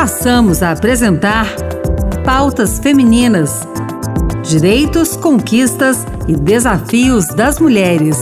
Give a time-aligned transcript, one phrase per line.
[0.00, 1.46] passamos a apresentar
[2.24, 3.68] Pautas Femininas:
[4.42, 8.16] Direitos, Conquistas e Desafios das Mulheres.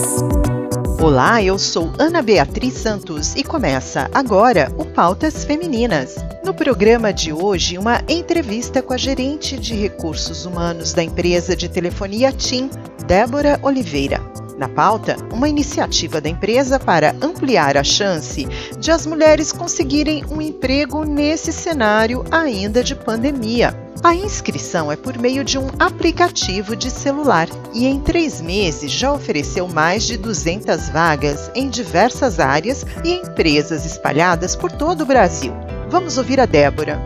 [1.01, 6.17] Olá, eu sou Ana Beatriz Santos e começa agora o Pautas Femininas.
[6.45, 11.69] No programa de hoje, uma entrevista com a gerente de recursos humanos da empresa de
[11.69, 12.69] telefonia TIM,
[13.06, 14.21] Débora Oliveira.
[14.59, 18.45] Na pauta, uma iniciativa da empresa para ampliar a chance
[18.77, 23.73] de as mulheres conseguirem um emprego nesse cenário ainda de pandemia.
[24.02, 29.12] A inscrição é por meio de um aplicativo de celular e em três meses já
[29.12, 35.52] ofereceu mais de 200 vagas em diversas áreas e empresas espalhadas por todo o Brasil.
[35.88, 37.01] Vamos ouvir a Débora.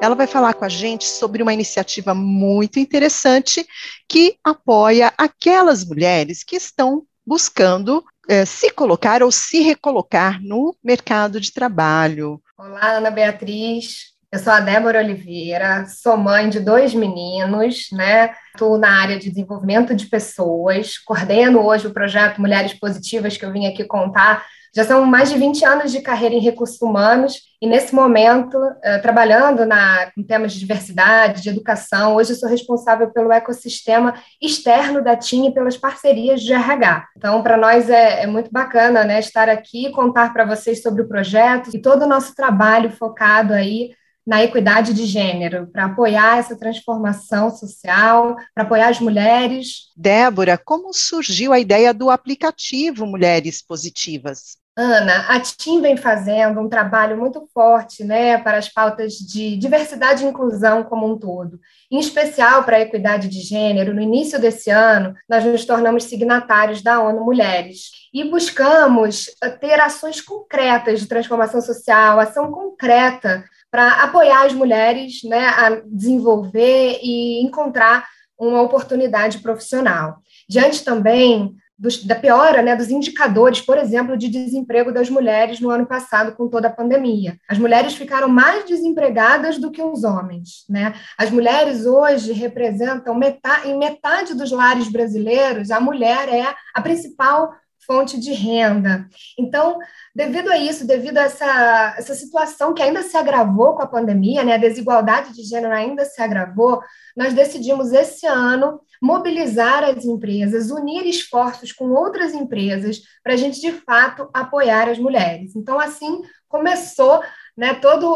[0.00, 3.66] Ela vai falar com a gente sobre uma iniciativa muito interessante
[4.08, 11.40] que apoia aquelas mulheres que estão buscando eh, se colocar ou se recolocar no mercado
[11.40, 12.40] de trabalho.
[12.58, 14.14] Olá, Ana Beatriz.
[14.30, 18.34] Eu sou a Débora Oliveira, sou mãe de dois meninos, né?
[18.52, 23.52] Estou na área de desenvolvimento de pessoas, coordeno hoje o projeto Mulheres Positivas que eu
[23.52, 24.44] vim aqui contar
[24.74, 29.00] já são mais de 20 anos de carreira em recursos humanos e, nesse momento, uh,
[29.00, 32.16] trabalhando na, com temas de diversidade, de educação.
[32.16, 37.06] Hoje, eu sou responsável pelo ecossistema externo da TIM e pelas parcerias de RH.
[37.16, 41.08] Então, para nós é, é, muito bacana né, estar aqui, contar para vocês sobre o
[41.08, 43.90] projeto e todo o nosso trabalho focado aí
[44.26, 49.92] na equidade de gênero, para apoiar essa transformação social, para apoiar as mulheres.
[49.94, 54.63] Débora, como surgiu a ideia do aplicativo Mulheres Positivas?
[54.76, 60.24] Ana, a TIM vem fazendo um trabalho muito forte né, para as pautas de diversidade
[60.24, 63.94] e inclusão como um todo, em especial para a equidade de gênero.
[63.94, 69.26] No início desse ano, nós nos tornamos signatários da ONU Mulheres e buscamos
[69.60, 76.98] ter ações concretas de transformação social, ação concreta para apoiar as mulheres né, a desenvolver
[77.00, 80.16] e encontrar uma oportunidade profissional.
[80.48, 85.70] Diante também dos, da piora né, dos indicadores, por exemplo, de desemprego das mulheres no
[85.70, 87.36] ano passado com toda a pandemia.
[87.48, 90.64] As mulheres ficaram mais desempregadas do que os homens.
[90.68, 90.94] Né?
[91.18, 97.52] As mulheres hoje representam metade, em metade dos lares brasileiros, a mulher é a principal
[97.86, 99.06] fonte de renda.
[99.38, 99.78] Então,
[100.14, 104.44] devido a isso, devido a essa, essa situação que ainda se agravou com a pandemia,
[104.44, 106.80] né, a desigualdade de gênero ainda se agravou,
[107.16, 113.60] nós decidimos esse ano mobilizar as empresas, unir esforços com outras empresas para a gente,
[113.60, 115.54] de fato, apoiar as mulheres.
[115.54, 116.22] Então, assim
[116.54, 117.20] começou
[117.56, 118.06] né, toda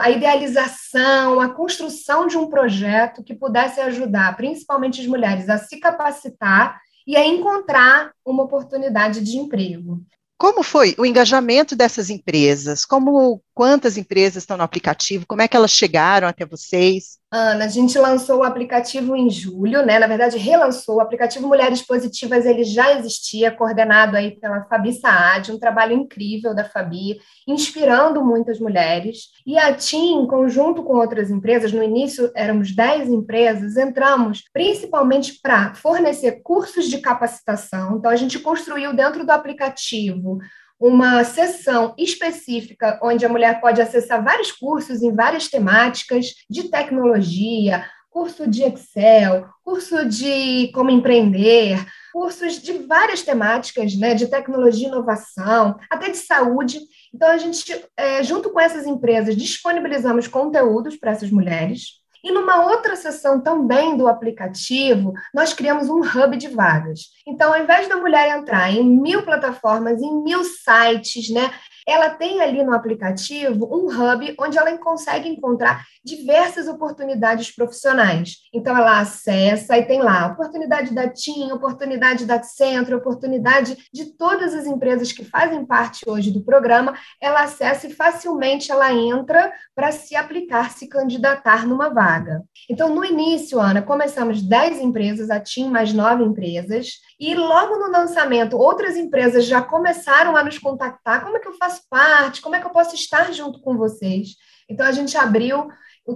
[0.00, 5.78] a idealização, a construção de um projeto que pudesse ajudar, principalmente as mulheres, a se
[5.78, 10.00] capacitar e a encontrar uma oportunidade de emprego.
[10.36, 12.84] Como foi o engajamento dessas empresas?
[12.84, 15.26] Como quantas empresas estão no aplicativo?
[15.26, 17.18] Como é que elas chegaram até vocês?
[17.30, 19.98] Ana, a gente lançou o aplicativo em julho, né?
[19.98, 25.50] Na verdade, relançou o aplicativo Mulheres Positivas, ele já existia, coordenado aí pela Fabi Saad,
[25.50, 29.30] um trabalho incrível da Fabi, inspirando muitas mulheres.
[29.44, 35.40] E a TIM, em conjunto com outras empresas, no início éramos 10 empresas, entramos principalmente
[35.42, 37.96] para fornecer cursos de capacitação.
[37.96, 40.38] Então, a gente construiu dentro do aplicativo
[40.86, 47.86] uma sessão específica onde a mulher pode acessar vários cursos em várias temáticas de tecnologia,
[48.10, 54.90] curso de Excel, curso de como empreender, cursos de várias temáticas, né, de tecnologia e
[54.90, 56.80] inovação, até de saúde.
[57.14, 62.64] Então, a gente, é, junto com essas empresas, disponibilizamos conteúdos para essas mulheres, e numa
[62.64, 67.10] outra seção também do aplicativo, nós criamos um hub de vagas.
[67.26, 71.52] Então, ao invés da mulher entrar em mil plataformas, em mil sites, né,
[71.86, 78.36] ela tem ali no aplicativo um hub onde ela consegue encontrar diversas oportunidades profissionais.
[78.52, 84.54] Então, ela acessa e tem lá oportunidade da TIM, oportunidade da Centro, oportunidade de todas
[84.54, 86.94] as empresas que fazem parte hoje do programa.
[87.20, 92.42] Ela acessa e facilmente ela entra para se aplicar, se candidatar numa vaga.
[92.70, 97.90] Então, no início, Ana, começamos 10 empresas, a TIM mais 9 empresas, e logo no
[97.90, 101.22] lançamento, outras empresas já começaram a nos contactar.
[101.22, 102.40] Como é que eu faço parte?
[102.40, 104.36] Como é que eu posso estar junto com vocês?
[104.68, 105.68] Então, a gente abriu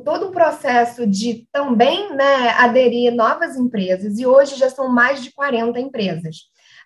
[0.05, 5.33] todo um processo de também né, aderir novas empresas, e hoje já são mais de
[5.33, 6.37] 40 empresas.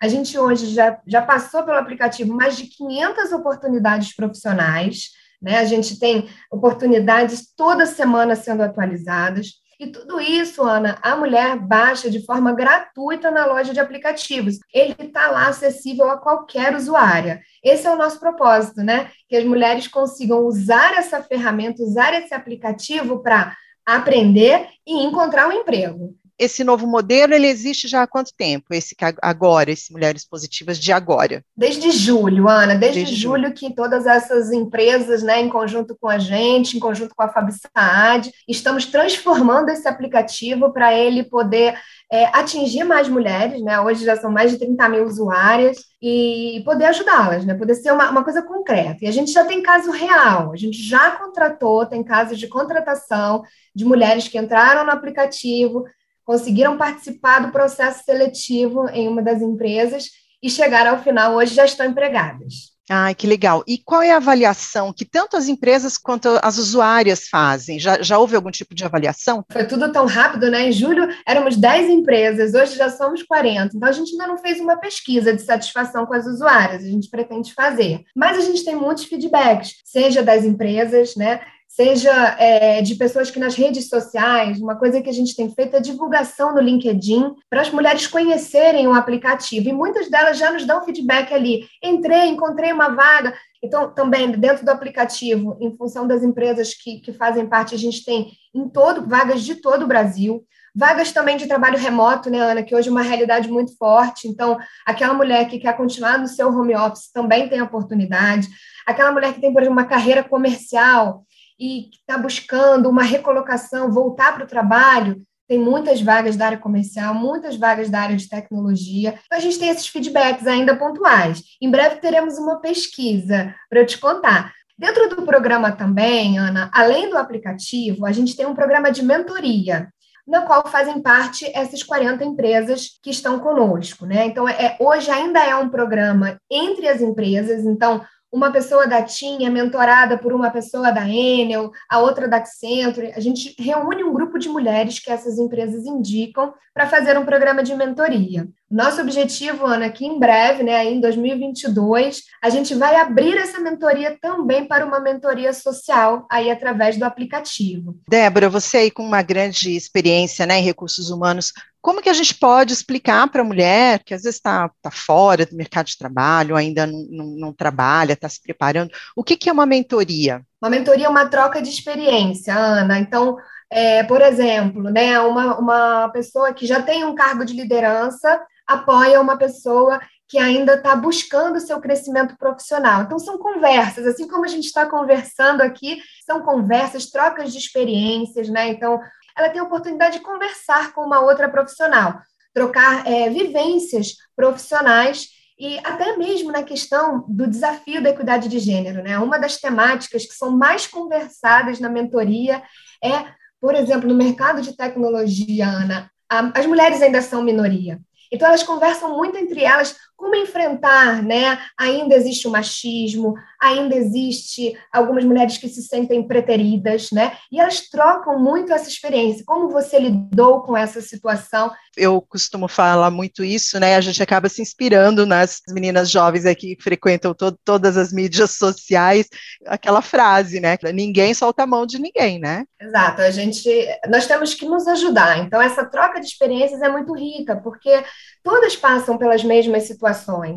[0.01, 5.11] A gente hoje já, já passou pelo aplicativo mais de 500 oportunidades profissionais,
[5.41, 5.59] né?
[5.59, 12.09] a gente tem oportunidades toda semana sendo atualizadas, E tudo isso, Ana, a mulher baixa
[12.09, 14.61] de forma gratuita na loja de aplicativos.
[14.73, 17.41] Ele está lá acessível a qualquer usuária.
[17.65, 19.11] Esse é o nosso propósito, né?
[19.29, 25.53] Que as mulheres consigam usar essa ferramenta, usar esse aplicativo para aprender e encontrar um
[25.53, 28.67] emprego esse novo modelo ele existe já há quanto tempo?
[28.71, 31.45] Esse agora, esse Mulheres Positivas de agora?
[31.57, 36.09] Desde julho, Ana, desde, desde julho, julho que todas essas empresas, né, em conjunto com
[36.09, 41.79] a gente, em conjunto com a Fabi Saad, estamos transformando esse aplicativo para ele poder
[42.11, 43.81] é, atingir mais mulheres, né?
[43.81, 47.55] Hoje já são mais de 30 mil usuárias e poder ajudá-las, né?
[47.55, 48.99] Poder ser uma, uma coisa concreta.
[49.03, 53.43] E a gente já tem caso real, a gente já contratou, tem casos de contratação
[53.75, 55.85] de mulheres que entraram no aplicativo,
[56.25, 60.11] conseguiram participar do processo seletivo em uma das empresas
[60.43, 62.73] e chegaram ao final, hoje já estão empregadas.
[62.91, 63.63] Ai, que legal.
[63.67, 67.79] E qual é a avaliação que tanto as empresas quanto as usuárias fazem?
[67.79, 69.45] Já, já houve algum tipo de avaliação?
[69.51, 70.69] Foi tudo tão rápido, né?
[70.69, 73.77] Em julho éramos 10 empresas, hoje já somos 40.
[73.77, 77.09] Então a gente ainda não fez uma pesquisa de satisfação com as usuárias, a gente
[77.09, 78.03] pretende fazer.
[78.17, 81.41] Mas a gente tem muitos feedbacks, seja das empresas, né?
[81.75, 85.75] Seja é, de pessoas que nas redes sociais, uma coisa que a gente tem feito
[85.75, 89.71] é divulgação no LinkedIn para as mulheres conhecerem o aplicativo.
[89.71, 91.67] E muitas delas já nos dão feedback ali.
[91.83, 93.35] Entrei, encontrei uma vaga.
[93.65, 98.05] Então, também dentro do aplicativo, em função das empresas que, que fazem parte, a gente
[98.05, 100.45] tem em todo vagas de todo o Brasil.
[100.75, 104.29] Vagas também de trabalho remoto, né, Ana, que hoje é uma realidade muito forte.
[104.29, 108.47] Então, aquela mulher que quer continuar no seu home office também tem oportunidade.
[108.87, 111.25] Aquela mulher que tem, por exemplo, uma carreira comercial
[111.63, 117.15] e está buscando uma recolocação, voltar para o trabalho, tem muitas vagas da área comercial,
[117.15, 119.15] muitas vagas da área de tecnologia.
[119.27, 121.41] Então, a gente tem esses feedbacks ainda pontuais.
[121.61, 124.53] Em breve teremos uma pesquisa para eu te contar.
[124.77, 129.89] Dentro do programa também, Ana, além do aplicativo, a gente tem um programa de mentoria,
[130.27, 134.05] na qual fazem parte essas 40 empresas que estão conosco.
[134.05, 134.27] Né?
[134.27, 138.01] Então, é, hoje ainda é um programa entre as empresas, então
[138.33, 143.13] uma pessoa da TIM é mentorada por uma pessoa da Enel, a outra da Accenture.
[143.15, 147.63] A gente reúne um grupo de mulheres que essas empresas indicam para fazer um programa
[147.63, 148.49] de mentoria.
[148.71, 153.61] Nosso objetivo, Ana, é que em breve, né, em 2022, a gente vai abrir essa
[153.61, 157.99] mentoria também para uma mentoria social, aí através do aplicativo.
[158.09, 161.53] Débora, você aí com uma grande experiência né, em recursos humanos,
[161.83, 165.45] como que a gente pode explicar para a mulher que às vezes está tá fora
[165.45, 169.51] do mercado de trabalho, ainda não, não, não trabalha, está se preparando, o que, que
[169.51, 170.43] é uma mentoria?
[170.63, 173.01] Uma mentoria é uma troca de experiência, Ana.
[173.01, 173.37] Então,
[173.73, 179.21] é, por exemplo, né, uma, uma pessoa que já tem um cargo de liderança apoia
[179.21, 179.99] uma pessoa
[180.29, 183.03] que ainda está buscando o seu crescimento profissional.
[183.03, 188.49] Então, são conversas, assim como a gente está conversando aqui, são conversas, trocas de experiências,
[188.49, 188.69] né?
[188.69, 189.01] Então,
[189.37, 192.21] ela tem a oportunidade de conversar com uma outra profissional,
[192.55, 195.29] trocar é, vivências profissionais
[195.59, 199.03] e até mesmo na questão do desafio da equidade de gênero.
[199.03, 199.19] Né?
[199.19, 202.63] Uma das temáticas que são mais conversadas na mentoria
[203.03, 203.25] é,
[203.63, 208.01] por exemplo, no mercado de tecnologia, Ana, as mulheres ainda são minoria.
[208.33, 211.59] Então, elas conversam muito entre elas como enfrentar, né?
[211.77, 217.37] Ainda existe o machismo, ainda existe algumas mulheres que se sentem preteridas, né?
[217.51, 219.43] E elas trocam muito essa experiência.
[219.45, 221.73] Como você lidou com essa situação?
[221.97, 223.97] Eu costumo falar muito isso, né?
[223.97, 228.53] A gente acaba se inspirando nas meninas jovens aqui que frequentam to todas as mídias
[228.53, 229.29] sociais,
[229.67, 230.79] aquela frase, né?
[230.95, 232.65] Ninguém solta a mão de ninguém, né?
[232.81, 233.23] Exato.
[233.23, 233.69] A gente,
[234.09, 235.39] nós temos que nos ajudar.
[235.39, 238.05] Então essa troca de experiências é muito rica, porque
[238.43, 240.12] todas passam pelas mesmas situações,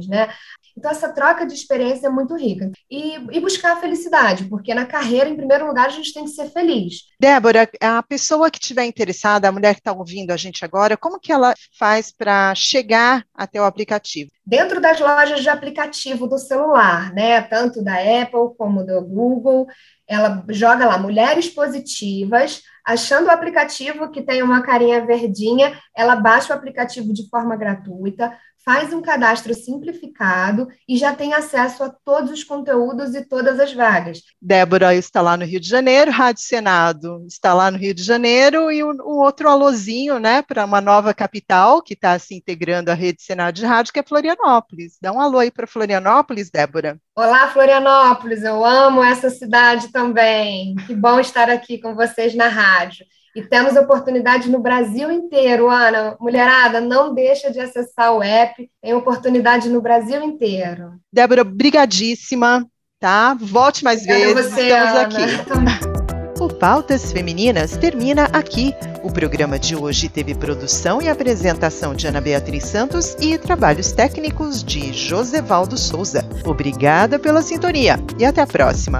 [0.07, 0.29] né?
[0.77, 2.69] Então, essa troca de experiência é muito rica.
[2.91, 6.31] E, e, buscar a felicidade, porque na carreira, em primeiro lugar, a gente tem que
[6.31, 7.03] ser feliz.
[7.19, 11.19] Débora, a pessoa que estiver interessada, a mulher que está ouvindo a gente agora, como
[11.19, 14.29] que ela faz para chegar até o aplicativo?
[14.45, 17.41] Dentro das lojas de aplicativo do celular, né?
[17.41, 19.67] Tanto da Apple como do Google,
[20.07, 26.53] ela joga lá mulheres positivas, achando o aplicativo que tem uma carinha verdinha, ela baixa
[26.53, 32.31] o aplicativo de forma gratuita, faz um cadastro simplificado e já tem acesso a todos
[32.31, 34.23] os conteúdos e todas as vagas.
[34.41, 38.71] Débora está lá no Rio de Janeiro, Rádio Senado está lá no Rio de Janeiro
[38.71, 43.21] e um, outro alôzinho, né, para uma nova capital que está se integrando à rede
[43.21, 44.97] Senado de Rádio, que é Florianópolis.
[44.99, 46.99] Dá um alô aí para Florianópolis, Débora.
[47.15, 50.75] Olá, Florianópolis, eu amo essa cidade também.
[50.87, 53.05] Que bom estar aqui com vocês na rádio.
[53.35, 56.15] E temos oportunidades no Brasil inteiro, Ana.
[56.19, 58.69] Mulherada, não deixa de acessar o app.
[58.81, 60.93] Tem oportunidade no Brasil inteiro.
[61.11, 62.65] Débora, brigadíssima,
[62.99, 63.33] tá?
[63.33, 64.51] Volte mais Obrigada vezes.
[64.53, 65.01] Você, Estamos Ana.
[65.01, 65.95] aqui.
[66.37, 68.73] O Pautas Femininas termina aqui.
[69.01, 74.61] O programa de hoje teve produção e apresentação de Ana Beatriz Santos e trabalhos técnicos
[74.61, 76.27] de Josevaldo Souza.
[76.43, 78.99] Obrigada pela sintonia e até a próxima.